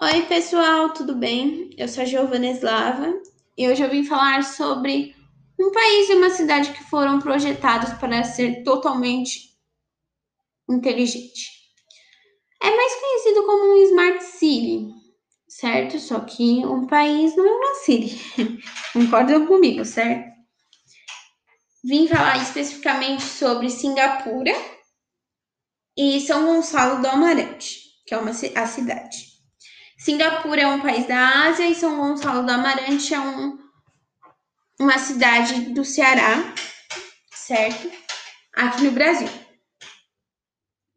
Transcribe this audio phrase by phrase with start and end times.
[0.00, 1.70] Oi, pessoal, tudo bem?
[1.76, 3.20] Eu sou a Giovana Eslava
[3.56, 5.12] e hoje eu vim falar sobre
[5.58, 9.56] um país e uma cidade que foram projetados para ser totalmente
[10.70, 11.50] inteligente.
[12.62, 14.88] É mais conhecido como um Smart City,
[15.48, 15.98] certo?
[15.98, 18.20] Só que um país não é uma city.
[18.94, 20.30] Concordam comigo, certo?
[21.82, 24.52] Vim falar especificamente sobre Singapura
[25.96, 29.27] e São Gonçalo do Amarante, que é uma, a cidade.
[29.98, 33.58] Singapura é um país da Ásia e São Gonçalo do Amarante é um,
[34.78, 36.54] uma cidade do Ceará,
[37.32, 37.90] certo?
[38.54, 39.28] Aqui no Brasil.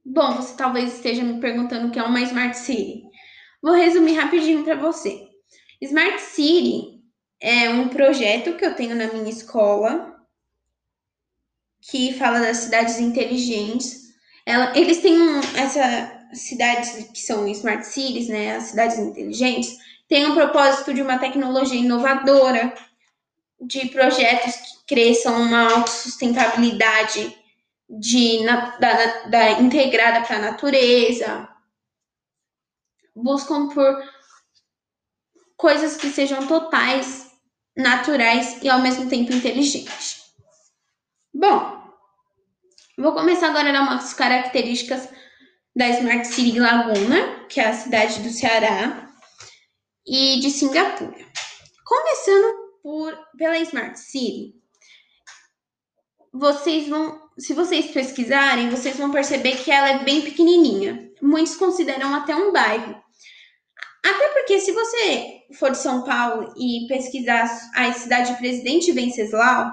[0.06, 3.02] Bom, você talvez esteja me perguntando o que é uma Smart City.
[3.60, 5.28] Vou resumir rapidinho para você.
[5.82, 7.02] Smart City
[7.40, 10.16] é um projeto que eu tenho na minha escola
[11.90, 14.12] que fala das cidades inteligentes.
[14.46, 19.78] Ela, eles têm um, essa cidades que são smart cities, né, as cidades inteligentes,
[20.08, 22.74] têm um propósito de uma tecnologia inovadora,
[23.60, 27.38] de projetos que cresçam uma autossustentabilidade
[27.88, 31.48] de, na, da, da, integrada para a natureza,
[33.16, 34.04] buscam por
[35.56, 37.30] coisas que sejam totais,
[37.78, 40.34] naturais e ao mesmo tempo inteligentes.
[41.34, 41.84] Bom,
[42.98, 45.08] vou começar agora a dar umas características
[45.82, 49.12] da Smart City Laguna, que é a cidade do Ceará,
[50.06, 51.26] e de Singapura.
[51.84, 54.54] Começando por, pela Smart City,
[56.32, 61.12] vocês vão, se vocês pesquisarem, vocês vão perceber que ela é bem pequenininha.
[61.20, 62.96] Muitos consideram até um bairro.
[64.06, 69.72] Até porque se você for de São Paulo e pesquisar a cidade de Presidente Venceslau,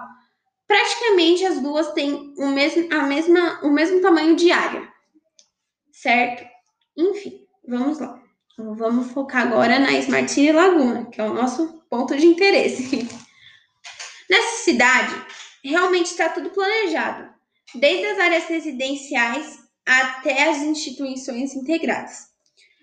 [0.66, 4.96] praticamente as duas têm o mesmo, a mesma, o mesmo tamanho de área
[6.02, 6.46] certo?
[6.96, 8.20] Enfim, vamos lá.
[8.56, 13.08] Vamos focar agora na Smart City Laguna, que é o nosso ponto de interesse.
[14.28, 15.14] Nessa cidade,
[15.64, 17.28] realmente está tudo planejado,
[17.74, 22.28] desde as áreas residenciais até as instituições integradas.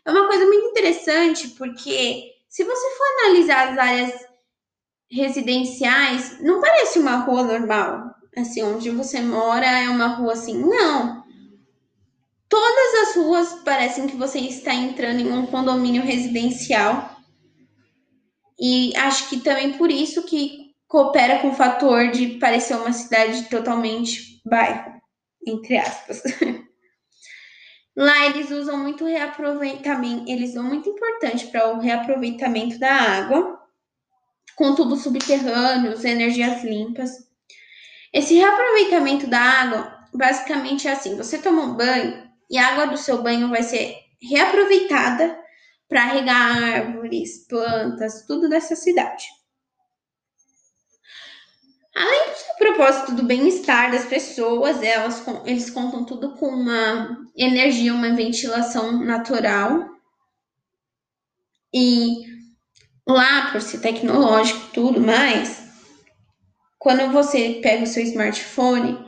[0.05, 4.25] É uma coisa muito interessante porque, se você for analisar as áreas
[5.11, 11.24] residenciais, não parece uma rua normal, assim, onde você mora é uma rua assim, não.
[12.95, 17.13] Todas as ruas parecem que você está entrando em um condomínio residencial.
[18.57, 23.49] E acho que também por isso que coopera com o fator de parecer uma cidade
[23.49, 24.93] totalmente bairro,
[25.45, 26.21] entre aspas.
[27.97, 33.59] Lá eles usam muito reaproveitamento, eles dão muito importante para o reaproveitamento da água,
[34.55, 37.11] com tubos subterrâneos, energias limpas.
[38.13, 42.97] Esse reaproveitamento da água basicamente é assim: você toma um banho, e a água do
[42.97, 45.37] seu banho vai ser reaproveitada
[45.87, 49.25] para regar árvores, plantas, tudo dessa cidade.
[51.95, 58.13] Além do propósito do bem-estar das pessoas, elas, eles contam tudo com uma energia, uma
[58.13, 59.89] ventilação natural.
[61.73, 62.25] E
[63.07, 65.63] lá, por ser tecnológico tudo mais,
[66.77, 68.99] quando você pega o seu smartphone,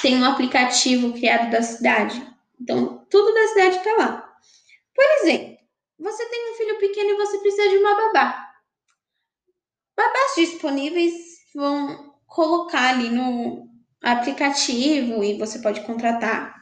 [0.00, 4.34] tem um aplicativo criado da cidade então, tudo da cidade está lá.
[4.94, 5.56] Por exemplo,
[5.98, 8.46] você tem um filho pequeno e você precisa de uma babá.
[9.96, 11.14] Babás disponíveis
[11.54, 13.66] vão colocar ali no
[14.02, 16.54] aplicativo e você pode contratar.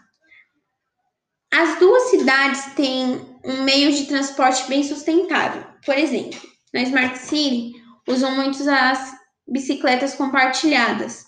[1.52, 5.64] As duas cidades têm um meio de transporte bem sustentável.
[5.84, 6.40] Por exemplo,
[6.72, 7.72] na Smart City
[8.08, 9.12] usam muitos as
[9.46, 11.23] bicicletas compartilhadas.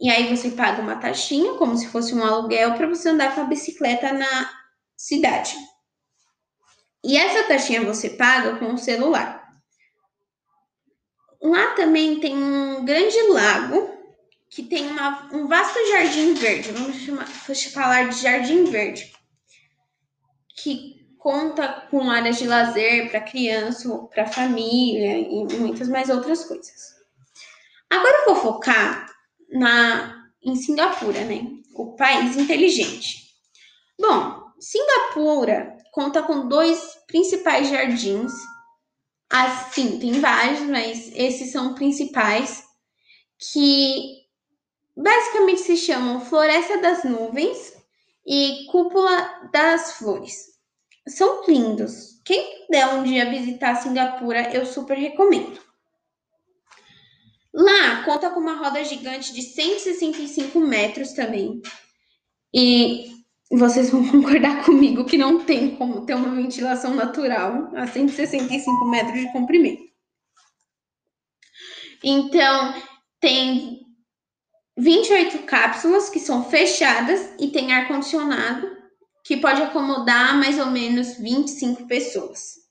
[0.00, 3.42] E aí você paga uma taxinha, como se fosse um aluguel, para você andar com
[3.42, 4.50] a bicicleta na
[4.96, 5.54] cidade.
[7.04, 9.42] E essa taxinha você paga com o celular.
[11.40, 13.92] Lá também tem um grande lago
[14.48, 16.70] que tem uma, um vasto jardim verde.
[16.70, 19.12] Vamos chamar, falar de jardim verde,
[20.56, 26.94] que conta com áreas de lazer para criança, para família e muitas mais outras coisas.
[27.88, 29.11] Agora eu vou focar
[29.52, 31.46] na, em Singapura, né?
[31.74, 33.22] O país inteligente.
[33.98, 38.32] Bom, Singapura conta com dois principais jardins.
[39.30, 42.64] Assim, tem vários, mas esses são principais
[43.52, 44.22] que
[44.96, 47.74] basicamente se chamam Floresta das Nuvens
[48.26, 50.52] e Cúpula das Flores.
[51.08, 52.20] São lindos.
[52.24, 55.60] Quem puder um dia visitar Singapura, eu super recomendo.
[57.54, 61.60] Lá conta com uma roda gigante de 165 metros também.
[62.54, 63.12] E
[63.50, 69.20] vocês vão concordar comigo que não tem como ter uma ventilação natural a 165 metros
[69.20, 69.82] de comprimento.
[72.02, 72.74] Então,
[73.20, 73.80] tem
[74.76, 78.68] 28 cápsulas que são fechadas e tem ar-condicionado
[79.24, 82.61] que pode acomodar mais ou menos 25 pessoas.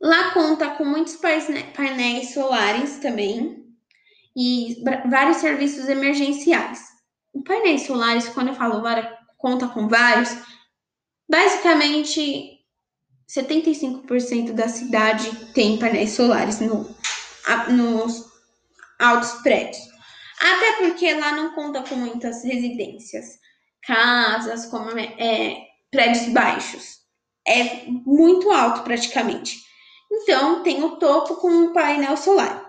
[0.00, 3.66] Lá conta com muitos painéis solares também
[4.36, 6.80] e vários serviços emergenciais.
[7.32, 8.82] O painéis solares, quando eu falo
[9.36, 10.30] conta com vários,
[11.28, 12.58] basicamente
[13.28, 16.88] 75% da cidade tem painéis solares no,
[17.70, 18.24] nos
[18.98, 19.82] altos prédios.
[20.40, 23.38] Até porque lá não conta com muitas residências,
[23.82, 26.98] casas, como é, prédios baixos.
[27.46, 29.67] É muito alto praticamente.
[30.10, 32.68] Então tem o topo com um painel solar.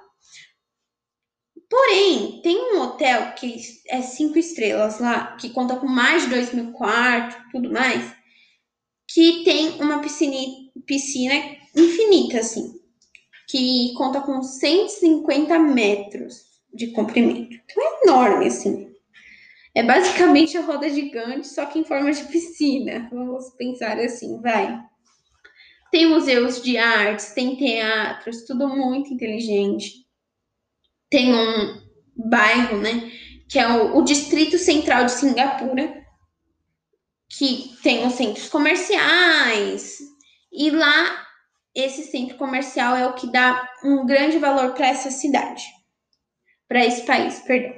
[1.69, 3.55] Porém, tem um hotel que
[3.87, 8.11] é cinco estrelas lá, que conta com mais de dois mil quartos, tudo mais,
[9.07, 10.35] que tem uma piscina,
[10.85, 11.35] piscina
[11.75, 12.73] infinita, assim,
[13.47, 16.43] que conta com 150 metros
[16.73, 17.55] de comprimento.
[17.65, 18.89] Então é enorme, assim.
[19.75, 23.07] É basicamente a roda gigante, só que em forma de piscina.
[23.11, 24.79] Vamos pensar assim, vai.
[25.91, 30.05] Tem museus de artes, tem teatros, tudo muito inteligente.
[31.09, 31.81] Tem um
[32.15, 33.11] bairro, né,
[33.49, 36.05] que é o, o Distrito Central de Singapura,
[37.29, 39.97] que tem os centros comerciais,
[40.51, 41.25] e lá
[41.75, 45.63] esse centro comercial é o que dá um grande valor para essa cidade,
[46.67, 47.73] para esse país, perdão.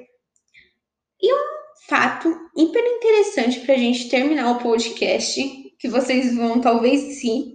[1.21, 5.41] E um fato hiper interessante para a gente terminar o podcast,
[5.77, 7.50] que vocês vão talvez sim,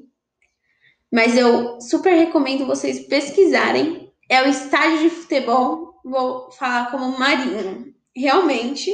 [1.12, 4.12] mas eu super recomendo vocês pesquisarem.
[4.28, 7.94] É o estádio de futebol, vou falar como Marinho.
[8.14, 8.92] Realmente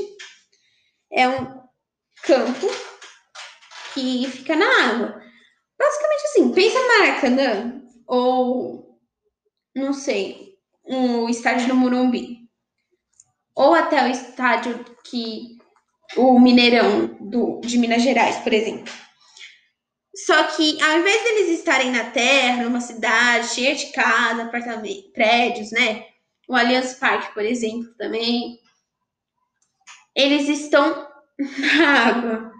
[1.10, 1.62] é um
[2.22, 2.66] campo
[3.94, 5.22] que fica na água.
[5.78, 8.98] Basicamente assim, pensa Maracanã ou
[9.74, 12.42] não sei, o estádio do Morumbi.
[13.54, 15.58] Ou até o estádio que
[16.16, 18.92] o Mineirão do, de Minas Gerais, por exemplo.
[20.14, 25.70] Só que ao invés deles estarem na terra, numa cidade cheia de casa, apartamentos, prédios,
[25.72, 26.06] né?
[26.46, 28.58] O Allianz Parque, por exemplo, também.
[30.14, 31.08] Eles estão
[31.58, 32.52] na água,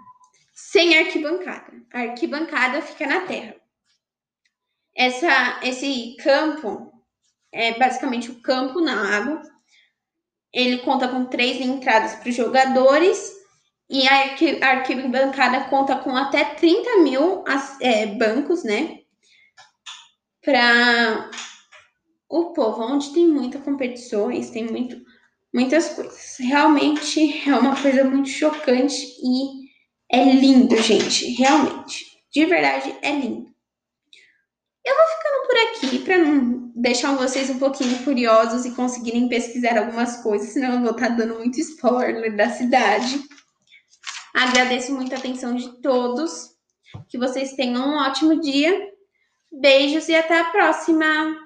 [0.53, 1.73] sem arquibancada.
[1.93, 3.55] A arquibancada fica na terra.
[4.95, 6.91] Essa, esse campo
[7.51, 9.43] é basicamente o campo na água.
[10.51, 13.42] Ele conta com três entradas para os jogadores
[13.89, 17.43] e a arquibancada conta com até 30 mil
[17.81, 18.99] é, bancos, né?
[20.43, 21.29] Para
[22.29, 24.99] o povo, onde tem muitas competições, tem muito,
[25.53, 26.37] muitas coisas.
[26.39, 29.63] Realmente é uma coisa muito chocante e
[30.11, 31.33] é lindo, gente.
[31.33, 32.05] Realmente.
[32.31, 33.53] De verdade, é lindo.
[34.85, 39.77] Eu vou ficando por aqui para não deixar vocês um pouquinho curiosos e conseguirem pesquisar
[39.77, 43.21] algumas coisas, senão eu vou estar tá dando muito spoiler da cidade.
[44.33, 46.51] Agradeço muito a atenção de todos.
[47.07, 48.91] Que vocês tenham um ótimo dia.
[49.51, 51.42] Beijos e até a próxima!